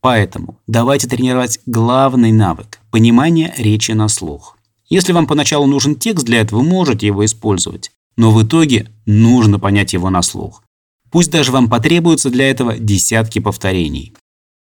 Поэтому 0.00 0.58
давайте 0.66 1.08
тренировать 1.08 1.60
главный 1.64 2.32
навык– 2.32 2.80
понимание 2.90 3.54
речи 3.56 3.92
на 3.92 4.08
слух. 4.08 4.58
Если 4.88 5.12
вам 5.12 5.26
поначалу 5.26 5.66
нужен 5.66 5.96
текст, 5.96 6.26
для 6.26 6.40
этого 6.40 6.62
можете 6.62 7.06
его 7.06 7.24
использовать. 7.24 7.90
Но 8.16 8.30
в 8.30 8.42
итоге 8.42 8.90
нужно 9.06 9.58
понять 9.58 9.92
его 9.94 10.10
на 10.10 10.22
слух. 10.22 10.63
Пусть 11.14 11.30
даже 11.30 11.52
вам 11.52 11.70
потребуется 11.70 12.28
для 12.28 12.50
этого 12.50 12.76
десятки 12.76 13.38
повторений. 13.38 14.14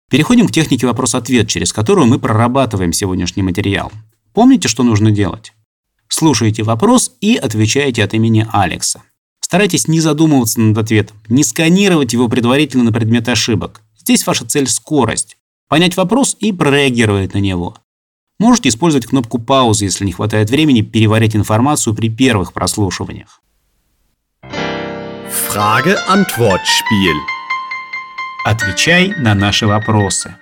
Переходим 0.08 0.48
к 0.48 0.52
технике 0.52 0.86
вопрос-ответ, 0.86 1.50
через 1.50 1.70
которую 1.70 2.06
мы 2.06 2.18
прорабатываем 2.18 2.94
сегодняшний 2.94 3.42
материал. 3.42 3.92
Помните, 4.32 4.66
что 4.66 4.82
нужно 4.82 5.10
делать? 5.10 5.52
Слушайте 6.08 6.62
вопрос 6.62 7.12
и 7.20 7.36
отвечаете 7.36 8.02
от 8.02 8.14
имени 8.14 8.48
Алекса. 8.50 9.02
Старайтесь 9.40 9.86
не 9.86 10.00
задумываться 10.00 10.62
над 10.62 10.78
ответом, 10.78 11.18
не 11.28 11.44
сканировать 11.44 12.14
его 12.14 12.26
предварительно 12.26 12.84
на 12.84 12.92
предмет 12.92 13.28
ошибок. 13.28 13.82
Здесь 13.98 14.26
ваша 14.26 14.46
цель– 14.46 14.66
скорость. 14.68 15.36
Понять 15.68 15.98
вопрос 15.98 16.38
и 16.40 16.52
прореагировать 16.52 17.34
на 17.34 17.38
него. 17.38 17.76
Можете 18.38 18.70
использовать 18.70 19.04
кнопку 19.04 19.38
паузы, 19.38 19.84
если 19.84 20.06
не 20.06 20.12
хватает 20.12 20.48
времени 20.48 20.80
переварить 20.80 21.36
информацию 21.36 21.94
при 21.94 22.08
первых 22.08 22.54
прослушиваниях. 22.54 23.42
Frage-Antwort-Spiel. 25.29 27.17
Отвечай 28.45 29.13
на 29.19 29.33
наши 29.33 29.65
вопросы. 29.65 30.37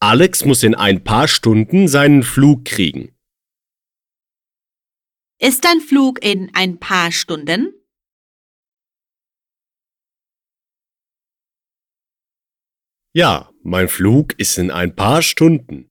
Alex 0.00 0.44
muss 0.44 0.62
in 0.62 0.74
ein 0.74 1.02
paar 1.02 1.28
Stunden 1.28 1.88
seinen 1.88 2.22
Flug 2.22 2.64
kriegen. 2.64 3.14
Ist 5.38 5.64
dein 5.64 5.80
Flug 5.80 6.22
in 6.24 6.54
ein 6.54 6.78
paar 6.78 7.10
Stunden? 7.12 7.72
Ja, 13.14 13.52
mein 13.62 13.88
Flug 13.88 14.38
ist 14.38 14.58
in 14.58 14.70
ein 14.70 14.94
paar 14.96 15.22
Stunden. 15.22 15.88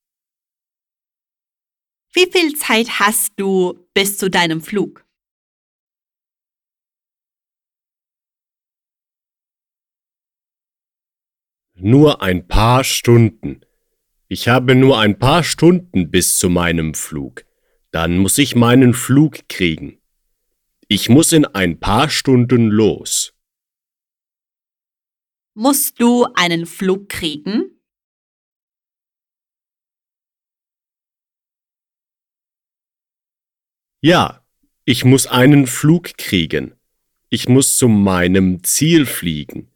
Wie 2.14 2.30
viel 2.30 2.56
Zeit 2.56 3.00
hast 3.00 3.34
du 3.38 3.88
bis 3.94 4.18
zu 4.18 4.30
deinem 4.30 4.62
Flug? 4.62 5.06
Nur 11.81 12.23
ein 12.23 12.49
paar 12.49 12.83
Stunden. 12.83 13.61
Ich 14.27 14.49
habe 14.49 14.75
nur 14.75 14.99
ein 14.99 15.17
paar 15.21 15.45
Stunden 15.45 16.11
bis 16.11 16.37
zu 16.37 16.51
meinem 16.51 16.93
Flug. 16.95 17.45
Dann 17.93 18.19
muss 18.19 18.37
ich 18.39 18.57
meinen 18.57 18.95
Flug 18.95 19.49
kriegen. 19.49 20.01
Ich 20.89 21.09
muss 21.09 21.33
in 21.33 21.45
ein 21.45 21.79
paar 21.79 22.11
Stunden 22.11 22.67
los. 22.67 23.33
Musst 25.55 26.01
du 26.01 26.27
einen 26.35 26.67
Flug 26.67 27.09
kriegen? 27.09 27.81
Ja, 34.01 34.45
ich 34.85 35.05
muss 35.05 35.29
einen 35.29 35.69
Flug 35.69 36.19
kriegen. 36.19 36.75
Ich 37.29 37.49
muss 37.49 37.77
zu 37.77 37.87
meinem 37.87 38.65
Ziel 38.65 39.07
fliegen. 39.07 39.71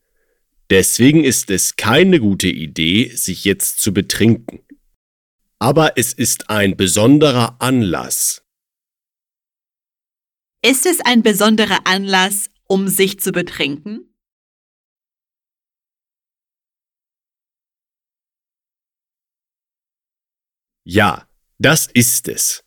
Deswegen 0.73 1.23
ist 1.23 1.50
es 1.50 1.76
keine 1.76 2.19
gute 2.19 2.49
Idee, 2.49 3.14
sich 3.14 3.45
jetzt 3.45 3.81
zu 3.83 3.93
betrinken. 3.93 4.67
Aber 5.59 5.99
es 5.99 6.14
ist 6.14 6.49
ein 6.49 6.79
besonderer 6.79 7.61
Anlass. 7.61 8.43
Ist 10.64 10.87
es 10.87 11.00
ein 11.00 11.23
besonderer 11.23 11.87
Anlass, 11.87 12.49
um 12.69 12.88
sich 12.88 13.21
zu 13.21 13.33
betrinken? 13.33 14.14
Ja, 20.85 21.29
das 21.59 21.87
ist 21.93 22.29
es. 22.29 22.64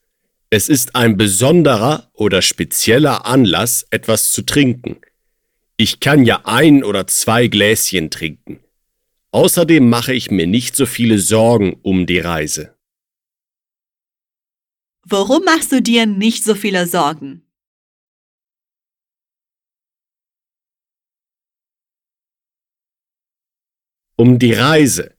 Es 0.52 0.70
ist 0.70 0.96
ein 0.96 1.18
besonderer 1.18 2.12
oder 2.14 2.44
spezieller 2.44 3.26
Anlass, 3.26 3.88
etwas 3.90 4.32
zu 4.32 4.44
trinken. 4.44 5.02
Ich 5.78 6.00
kann 6.00 6.24
ja 6.24 6.42
ein 6.46 6.86
oder 6.86 7.06
zwei 7.06 7.48
Gläschen 7.48 8.10
trinken. 8.10 8.62
Außerdem 9.32 9.90
mache 9.90 10.14
ich 10.14 10.32
mir 10.32 10.48
nicht 10.48 10.74
so 10.74 10.86
viele 10.86 11.20
Sorgen 11.20 11.74
um 11.82 12.06
die 12.06 12.20
Reise. 12.20 12.78
Warum 15.04 15.44
machst 15.44 15.74
du 15.74 15.82
dir 15.82 16.06
nicht 16.06 16.46
so 16.46 16.56
viele 16.56 16.88
Sorgen? 16.88 17.46
Um 24.16 24.40
die 24.40 24.54
Reise. 24.54 25.14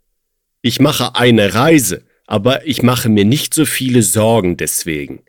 Ich 0.62 0.80
mache 0.80 1.14
eine 1.16 1.52
Reise, 1.52 2.06
aber 2.26 2.66
ich 2.66 2.82
mache 2.82 3.10
mir 3.10 3.26
nicht 3.26 3.52
so 3.52 3.66
viele 3.66 4.02
Sorgen 4.02 4.56
deswegen. 4.56 5.26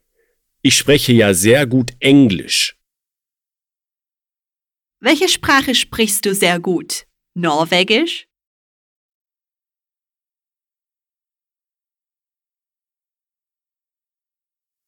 Ich 0.61 0.77
spreche 0.77 1.11
ja 1.11 1.33
sehr 1.33 1.67
gut 1.67 1.91
Englisch. 1.99 2.76
Welche 4.99 5.29
Sprache 5.29 5.75
sprichst 5.75 6.25
du 6.25 6.33
sehr 6.33 6.59
gut? 6.59 7.05
Norwegisch? 7.35 8.27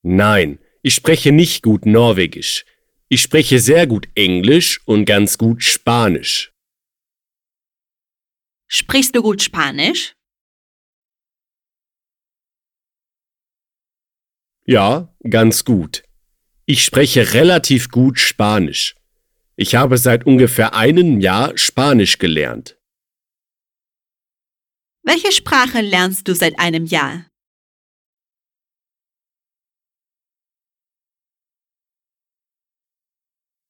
Nein, 0.01 0.57
ich 0.81 0.95
spreche 0.95 1.31
nicht 1.31 1.61
gut 1.61 1.85
Norwegisch. 1.85 2.65
Ich 3.07 3.21
spreche 3.21 3.59
sehr 3.59 3.85
gut 3.85 4.07
Englisch 4.15 4.81
und 4.85 5.05
ganz 5.05 5.37
gut 5.37 5.61
Spanisch. 5.61 6.53
Sprichst 8.67 9.15
du 9.15 9.21
gut 9.21 9.43
Spanisch? 9.43 10.13
Ja, 14.65 15.13
ganz 15.29 15.65
gut. 15.65 16.03
Ich 16.65 16.83
spreche 16.83 17.33
relativ 17.33 17.89
gut 17.89 18.19
Spanisch. 18.19 18.98
Ich 19.61 19.75
habe 19.75 19.97
seit 19.97 20.25
ungefähr 20.25 20.73
einem 20.73 21.19
Jahr 21.19 21.57
Spanisch 21.57 22.17
gelernt. 22.17 22.77
Welche 25.03 25.33
Sprache 25.33 25.81
lernst 25.81 26.29
du 26.29 26.33
seit 26.33 26.57
einem 26.57 26.85
Jahr? 26.85 27.25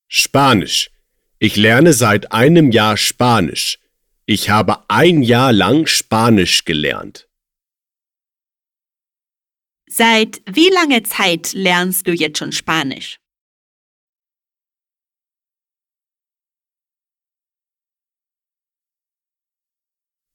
Spanisch. 0.08 0.91
Ich 1.39 1.56
lerne 1.56 1.93
seit 1.93 2.32
einem 2.32 2.71
Jahr 2.71 2.95
Spanisch. 2.95 3.80
Ich 4.28 4.52
habe 4.52 4.88
ein 4.89 5.23
Jahr 5.23 5.52
lang 5.52 5.88
Spanisch 5.88 6.65
gelernt. 6.65 7.28
Seit 9.89 10.43
wie 10.45 10.69
langer 10.69 11.04
Zeit 11.04 11.54
lernst 11.54 12.06
du 12.06 12.12
jetzt 12.12 12.38
schon 12.38 12.52
Spanisch? 12.52 13.19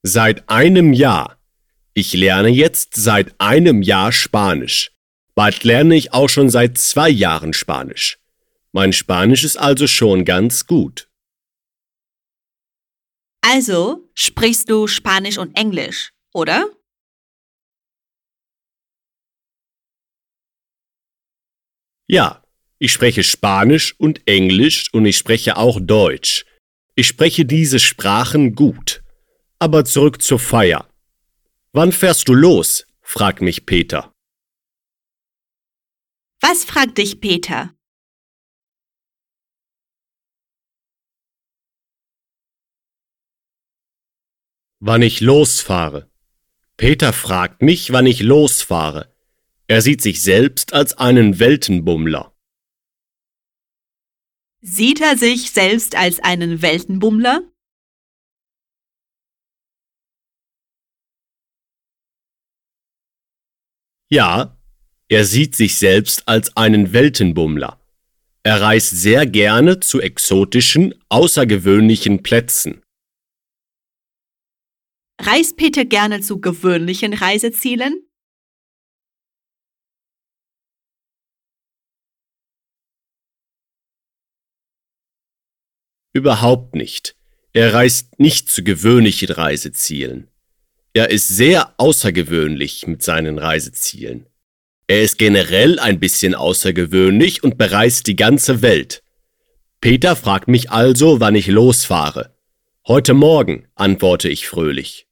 Seit 0.06 0.50
einem 0.50 0.92
Jahr. 0.92 1.40
Ich 1.94 2.12
lerne 2.12 2.50
jetzt 2.50 2.94
seit 2.94 3.40
einem 3.40 3.80
Jahr 3.80 4.12
Spanisch. 4.12 4.92
Bald 5.34 5.64
lerne 5.64 5.96
ich 5.96 6.12
auch 6.12 6.28
schon 6.28 6.50
seit 6.50 6.76
zwei 6.76 7.08
Jahren 7.08 7.54
Spanisch. 7.54 8.18
Mein 8.72 8.92
Spanisch 8.92 9.44
ist 9.44 9.56
also 9.56 9.86
schon 9.86 10.26
ganz 10.26 10.66
gut. 10.66 11.08
Also 13.40 14.06
sprichst 14.14 14.68
du 14.68 14.88
Spanisch 14.88 15.38
und 15.38 15.56
Englisch, 15.56 16.12
oder? 16.34 16.68
Ja, 22.06 22.44
ich 22.78 22.92
spreche 22.92 23.24
Spanisch 23.24 23.98
und 23.98 24.20
Englisch 24.28 24.92
und 24.92 25.06
ich 25.06 25.16
spreche 25.16 25.56
auch 25.56 25.80
Deutsch. 25.80 26.44
Ich 26.94 27.06
spreche 27.06 27.46
diese 27.46 27.78
Sprachen 27.78 28.54
gut. 28.54 29.03
Aber 29.64 29.86
zurück 29.86 30.20
zur 30.20 30.38
Feier. 30.38 30.90
Wann 31.72 31.90
fährst 31.90 32.28
du 32.28 32.34
los? 32.34 32.86
fragt 33.00 33.40
mich 33.40 33.64
Peter. 33.64 34.12
Was 36.42 36.66
fragt 36.66 36.98
dich 36.98 37.18
Peter? 37.18 37.74
Wann 44.80 45.00
ich 45.00 45.22
losfahre. 45.22 46.10
Peter 46.76 47.14
fragt 47.14 47.62
mich, 47.62 47.90
wann 47.90 48.04
ich 48.04 48.20
losfahre. 48.20 49.16
Er 49.66 49.80
sieht 49.80 50.02
sich 50.02 50.20
selbst 50.22 50.74
als 50.74 50.92
einen 50.98 51.38
Weltenbummler. 51.38 52.36
Sieht 54.60 55.00
er 55.00 55.16
sich 55.16 55.52
selbst 55.52 55.96
als 55.96 56.20
einen 56.20 56.60
Weltenbummler? 56.60 57.53
Ja, 64.14 64.56
er 65.08 65.24
sieht 65.24 65.56
sich 65.56 65.76
selbst 65.76 66.28
als 66.28 66.56
einen 66.56 66.92
Weltenbummler. 66.92 67.80
Er 68.44 68.60
reist 68.60 68.90
sehr 68.90 69.26
gerne 69.26 69.80
zu 69.80 70.00
exotischen, 70.00 70.94
außergewöhnlichen 71.08 72.22
Plätzen. 72.22 72.84
Reist 75.20 75.56
Peter 75.56 75.84
gerne 75.84 76.20
zu 76.20 76.40
gewöhnlichen 76.40 77.12
Reisezielen? 77.12 78.08
Überhaupt 86.12 86.76
nicht. 86.76 87.16
Er 87.52 87.74
reist 87.74 88.20
nicht 88.20 88.48
zu 88.48 88.62
gewöhnlichen 88.62 89.32
Reisezielen. 89.32 90.30
Er 90.96 91.10
ist 91.10 91.26
sehr 91.26 91.74
außergewöhnlich 91.76 92.86
mit 92.86 93.02
seinen 93.02 93.38
Reisezielen. 93.38 94.28
Er 94.86 95.02
ist 95.02 95.18
generell 95.18 95.80
ein 95.80 95.98
bisschen 95.98 96.36
außergewöhnlich 96.36 97.42
und 97.42 97.58
bereist 97.58 98.06
die 98.06 98.14
ganze 98.14 98.62
Welt. 98.62 99.02
Peter 99.80 100.14
fragt 100.14 100.46
mich 100.46 100.70
also, 100.70 101.18
wann 101.18 101.34
ich 101.34 101.48
losfahre. 101.48 102.38
Heute 102.86 103.12
Morgen, 103.12 103.66
antworte 103.74 104.28
ich 104.28 104.46
fröhlich. 104.46 105.08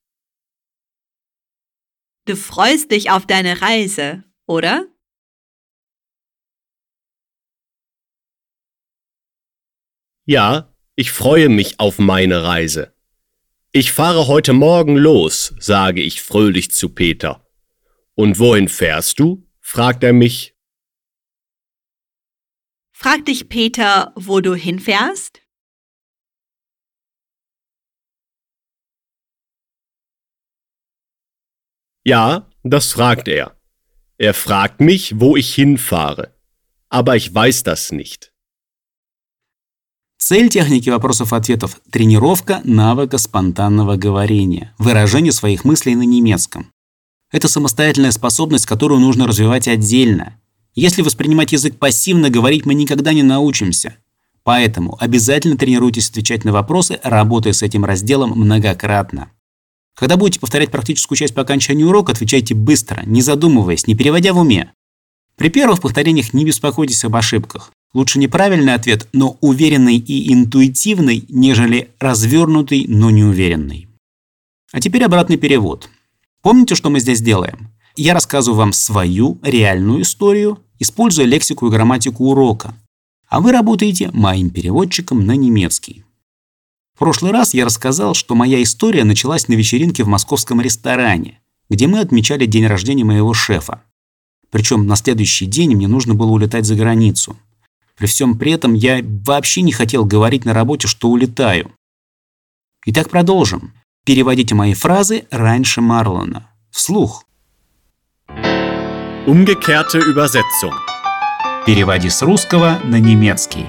Du 2.26 2.36
freust 2.36 2.92
dich 2.92 3.10
auf 3.10 3.26
deine 3.26 3.60
Reise, 3.60 4.22
oder? 4.46 4.86
Ja, 10.26 10.72
ich 10.94 11.10
freue 11.10 11.48
mich 11.48 11.80
auf 11.80 11.98
meine 11.98 12.44
Reise. 12.44 12.91
Ich 13.74 13.92
fahre 13.92 14.26
heute 14.28 14.52
Morgen 14.52 14.98
los, 14.98 15.54
sage 15.58 16.02
ich 16.02 16.20
fröhlich 16.20 16.70
zu 16.72 16.90
Peter. 16.90 17.50
Und 18.14 18.38
wohin 18.38 18.68
fährst 18.68 19.18
du? 19.18 19.48
fragt 19.60 20.04
er 20.04 20.12
mich. 20.12 20.54
Fragt 22.92 23.28
dich 23.28 23.48
Peter, 23.48 24.12
wo 24.14 24.40
du 24.42 24.54
hinfährst? 24.54 25.40
Ja, 32.04 32.50
das 32.62 32.92
fragt 32.92 33.26
er. 33.26 33.58
Er 34.18 34.34
fragt 34.34 34.82
mich, 34.82 35.18
wo 35.18 35.34
ich 35.34 35.54
hinfahre. 35.54 36.38
Aber 36.90 37.16
ich 37.16 37.34
weiß 37.34 37.62
das 37.62 37.90
nicht. 37.90 38.31
Цель 40.24 40.48
техники 40.48 40.88
вопросов-ответов– 40.88 41.80
тренировка 41.90 42.60
навыка 42.62 43.18
спонтанного 43.18 43.96
говорения, 43.96 44.72
выражение 44.78 45.32
своих 45.32 45.64
мыслей 45.64 45.96
на 45.96 46.04
немецком. 46.04 46.70
Это 47.32 47.48
самостоятельная 47.48 48.12
способность, 48.12 48.64
которую 48.64 49.00
нужно 49.00 49.26
развивать 49.26 49.66
отдельно. 49.66 50.38
Если 50.76 51.02
воспринимать 51.02 51.50
язык 51.50 51.76
пассивно, 51.76 52.30
говорить 52.30 52.64
мы 52.66 52.74
никогда 52.74 53.12
не 53.12 53.24
научимся. 53.24 53.96
Поэтому 54.44 54.96
обязательно 55.00 55.56
тренируйтесь 55.56 56.08
отвечать 56.08 56.44
на 56.44 56.52
вопросы, 56.52 57.00
работая 57.02 57.52
с 57.52 57.64
этим 57.64 57.84
разделом 57.84 58.30
многократно. 58.30 59.32
Когда 59.96 60.16
будете 60.16 60.38
повторять 60.38 60.70
практическую 60.70 61.18
часть 61.18 61.34
по 61.34 61.42
окончанию 61.42 61.88
урока, 61.88 62.12
отвечайте 62.12 62.54
быстро, 62.54 63.02
не 63.06 63.22
задумываясь, 63.22 63.88
не 63.88 63.96
переводя 63.96 64.32
в 64.34 64.38
уме. 64.38 64.72
При 65.34 65.48
первых 65.48 65.80
повторениях 65.80 66.32
не 66.32 66.44
беспокойтесь 66.44 67.04
об 67.04 67.16
ошибках. 67.16 67.72
Лучше 67.94 68.18
неправильный 68.18 68.74
ответ, 68.74 69.08
но 69.12 69.36
уверенный 69.40 69.96
и 69.96 70.32
интуитивный, 70.32 71.24
нежели 71.28 71.90
развернутый, 71.98 72.86
но 72.88 73.10
неуверенный. 73.10 73.88
А 74.72 74.80
теперь 74.80 75.04
обратный 75.04 75.36
перевод. 75.36 75.90
Помните, 76.40 76.74
что 76.74 76.88
мы 76.88 77.00
здесь 77.00 77.20
делаем? 77.20 77.68
Я 77.94 78.14
рассказываю 78.14 78.56
вам 78.56 78.72
свою 78.72 79.38
реальную 79.42 80.02
историю, 80.02 80.60
используя 80.78 81.26
лексику 81.26 81.66
и 81.66 81.70
грамматику 81.70 82.24
урока. 82.24 82.74
А 83.28 83.40
вы 83.40 83.52
работаете 83.52 84.10
моим 84.12 84.48
переводчиком 84.48 85.26
на 85.26 85.36
немецкий. 85.36 86.04
В 86.94 86.98
прошлый 86.98 87.32
раз 87.32 87.52
я 87.52 87.64
рассказал, 87.66 88.14
что 88.14 88.34
моя 88.34 88.62
история 88.62 89.04
началась 89.04 89.48
на 89.48 89.54
вечеринке 89.54 90.04
в 90.04 90.08
московском 90.08 90.60
ресторане, 90.60 91.40
где 91.68 91.86
мы 91.86 92.00
отмечали 92.00 92.46
день 92.46 92.66
рождения 92.66 93.04
моего 93.04 93.34
шефа. 93.34 93.82
Причем 94.50 94.86
на 94.86 94.96
следующий 94.96 95.46
день 95.46 95.74
мне 95.74 95.88
нужно 95.88 96.14
было 96.14 96.30
улетать 96.30 96.66
за 96.66 96.74
границу. 96.74 97.36
При 98.02 98.08
всем 98.08 98.36
при 98.36 98.50
этом 98.50 98.74
я 98.74 99.00
вообще 99.00 99.62
не 99.62 99.70
хотел 99.70 100.04
говорить 100.04 100.44
на 100.44 100.52
работе, 100.52 100.88
что 100.88 101.08
улетаю. 101.08 101.72
Итак, 102.84 103.10
продолжим. 103.10 103.74
Переводите 104.04 104.56
мои 104.56 104.74
фразы 104.74 105.28
раньше 105.30 105.80
Марлона. 105.80 106.50
Вслух. 106.72 107.24
Umgekehrte 109.28 110.00
Übersetzung. 110.00 110.74
Переводи 111.64 112.08
с 112.08 112.22
русского 112.22 112.80
на 112.82 112.98
немецкий. 112.98 113.66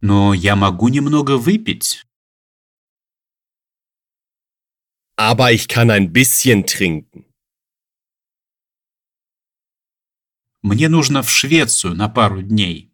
Но 0.00 0.32
я 0.32 0.54
могу 0.54 0.86
немного 0.86 1.36
выпить. 1.36 2.04
Aber 5.18 5.50
ich 5.50 5.66
kann 5.66 5.90
ein 5.90 6.12
bisschen 6.12 6.66
trinken. 6.66 7.25
Мне 10.65 10.89
нужно 10.89 11.23
в 11.23 11.29
Швецию 11.29 11.95
на 11.95 12.07
пару 12.07 12.41
дней. 12.41 12.91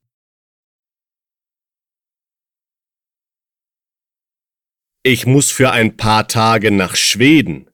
Ich 5.03 5.25
muss 5.25 5.51
für 5.51 5.71
ein 5.71 5.95
paar 5.95 6.27
Tage 6.27 6.69
nach 6.71 6.95
Schweden. 6.95 7.69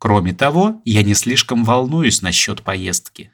Кроме 0.00 0.32
того, 0.32 0.80
я 0.84 1.02
не 1.02 1.14
слишком 1.14 1.64
волнуюсь 1.64 2.22
насчет 2.22 2.64
поездки. 2.64 3.32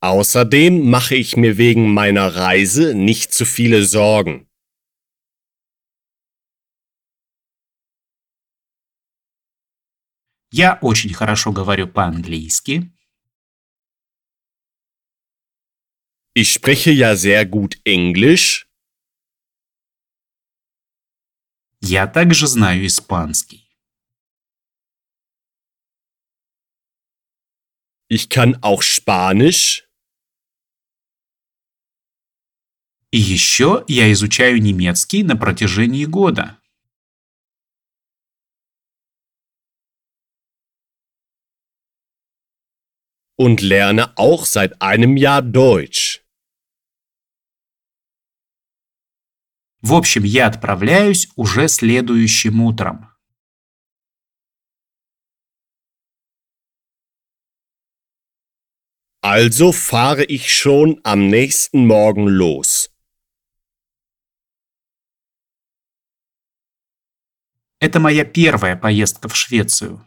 Außerdem 0.00 0.90
mache 0.90 1.14
ich 1.14 1.38
mir 1.38 1.56
wegen 1.56 1.94
meiner 1.94 2.36
Reise 2.36 2.94
nicht 2.94 3.32
zu 3.32 3.46
viele 3.46 3.84
Sorgen. 3.84 4.46
Я 10.51 10.79
очень 10.81 11.13
хорошо 11.13 11.51
говорю 11.51 11.87
по-английски. 11.87 12.91
Ich 16.35 16.53
spreche 16.53 16.91
ja 16.91 17.15
sehr 17.15 17.45
gut 17.45 17.79
Englisch. 17.85 18.67
Я 21.81 22.07
также 22.07 22.47
знаю 22.47 22.85
испанский. 22.85 23.69
Ich 28.09 28.29
kann 28.29 28.55
auch 28.63 28.81
Spanisch. 28.81 29.87
И 33.11 33.19
еще 33.19 33.85
я 33.87 34.11
изучаю 34.11 34.61
немецкий 34.61 35.23
на 35.23 35.35
протяжении 35.35 36.05
года. 36.05 36.58
und 43.38 43.60
lerne 43.60 44.16
auch 44.16 44.44
seit 44.46 44.80
einem 44.80 45.16
Jahr 45.16 45.42
Deutsch. 45.42 46.24
В 49.80 49.92
общем, 49.92 50.24
я 50.24 50.46
отправляюсь 50.46 51.28
уже 51.36 51.68
следующим 51.68 52.62
утром. 52.62 53.10
Also 59.20 59.72
fahre 59.72 60.24
ich 60.24 60.54
schon 60.54 61.00
am 61.02 61.28
nächsten 61.28 61.86
Morgen 61.86 62.28
los. 62.28 62.90
Это 67.78 68.00
моя 68.00 68.24
первая 68.24 68.76
поездка 68.76 69.28
в 69.28 69.36
Швецию. 69.36 70.06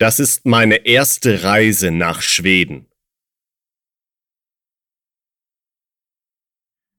Das 0.00 0.20
ist 0.20 0.44
meine 0.44 0.84
erste 0.86 1.42
Reise 1.42 1.90
nach 1.90 2.20
Schweden. 2.22 2.86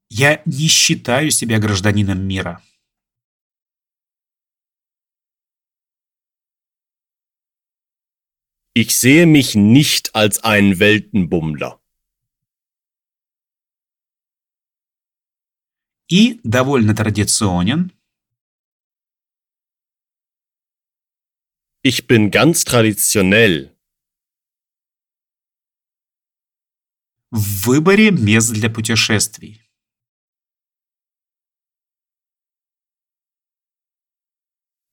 Я 0.10 0.42
не 0.46 0.68
считаю 0.68 1.32
себя 1.32 1.60
гражданином 1.60 2.26
мира. 2.26 2.64
Ich 8.74 8.96
sehe 8.96 9.26
mich 9.26 9.56
nicht 9.56 10.16
als 10.16 10.44
einen 10.44 10.80
Weltenbummler. 10.80 11.82
И 16.10 16.40
довольно 16.44 16.96
традиционен. 16.96 17.92
Ich 21.84 22.08
bin 22.08 22.32
ganz 22.32 22.66
traditionell. 22.66 23.74
В 27.30 27.68
выборе 27.68 28.12
мест 28.12 28.54
для 28.54 28.70
путешествий. 28.70 29.68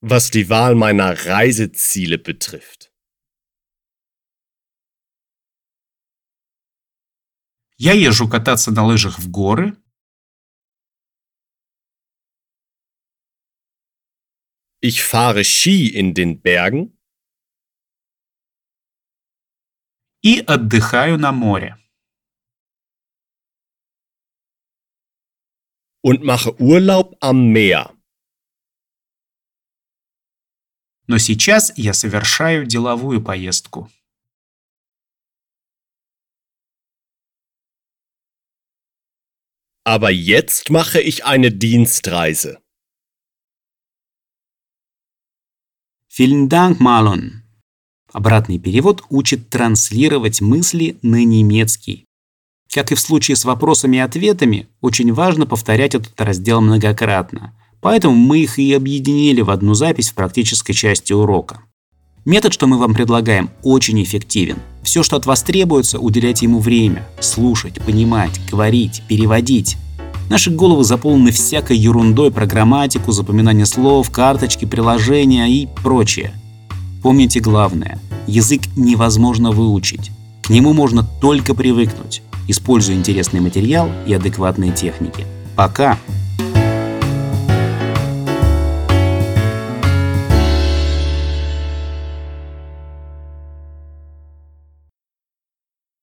was 0.07 0.31
die 0.31 0.51
Wahl 0.51 0.75
meiner 0.75 1.25
Reiseziele 1.25 2.19
betrifft. 2.19 2.93
Я 7.77 7.93
езжу 7.93 8.29
кататься 8.29 8.71
на 8.71 8.85
лыжах 8.85 9.19
в 9.19 9.31
горы. 9.31 9.77
Ich 14.81 15.03
fahre 15.03 15.45
Ski 15.45 15.89
in 15.89 16.15
den 16.15 16.41
Bergen 16.41 16.99
и 20.23 20.43
отдыхаю 20.47 21.19
на 21.19 21.33
море. 21.33 21.79
und 26.05 26.23
mache 26.23 26.55
Urlaub 26.61 27.17
am 27.21 27.51
Meer. 27.51 27.97
Но 31.07 31.17
сейчас 31.19 31.73
я 31.77 31.95
совершаю 31.95 32.67
деловую 32.67 33.25
поездку. 33.25 33.91
Aber 39.87 40.11
jetzt 40.11 40.71
mache 40.71 41.01
ich 41.01 41.25
eine 41.25 41.51
Dienstreise. 41.51 42.63
Vielen 46.20 46.50
Малон. 46.80 47.44
Обратный 48.12 48.60
перевод 48.60 49.04
учит 49.10 49.50
транслировать 49.50 50.42
мысли 50.42 50.98
на 51.02 51.24
немецкий. 51.24 52.08
Как 52.70 52.92
и 52.92 52.96
в 52.96 53.00
случае 53.00 53.38
с 53.38 53.46
вопросами 53.46 53.96
и 53.96 54.02
ответами, 54.02 54.68
очень 54.82 55.14
важно 55.14 55.46
повторять 55.46 55.96
этот 55.96 56.20
раздел 56.20 56.60
многократно. 56.60 57.56
Поэтому 57.80 58.16
мы 58.16 58.40
их 58.40 58.60
и 58.60 58.74
объединили 58.74 59.40
в 59.40 59.50
одну 59.50 59.76
запись 59.76 60.10
в 60.10 60.16
практической 60.16 60.74
части 60.74 61.14
урока. 61.14 61.62
Метод, 62.26 62.52
что 62.52 62.68
мы 62.68 62.78
вам 62.78 62.94
предлагаем, 62.94 63.50
очень 63.64 64.04
эффективен. 64.04 64.58
Все, 64.84 65.04
что 65.04 65.16
от 65.16 65.26
вас 65.26 65.42
требуется, 65.42 66.00
уделять 66.00 66.42
ему 66.42 66.60
время, 66.60 67.08
слушать, 67.22 67.82
понимать, 67.86 68.42
говорить, 68.52 69.04
переводить. 69.08 69.78
Наши 70.30 70.52
головы 70.52 70.84
заполнены 70.84 71.32
всякой 71.32 71.78
ерундой 71.78 72.32
про 72.32 72.46
грамматику, 72.46 73.12
запоминание 73.12 73.66
слов, 73.66 74.12
карточки, 74.12 74.66
приложения 74.66 75.48
и 75.50 75.68
прочее. 75.84 76.34
Помните 77.02 77.40
главное. 77.40 78.00
Язык 78.28 78.62
невозможно 78.76 79.50
выучить. 79.50 80.12
К 80.44 80.52
нему 80.52 80.74
можно 80.74 81.04
только 81.20 81.56
привыкнуть, 81.56 82.22
используя 82.48 82.96
интересный 82.96 83.40
материал 83.40 83.90
и 84.06 84.14
адекватные 84.14 84.72
техники. 84.72 85.26
Пока! 85.56 85.98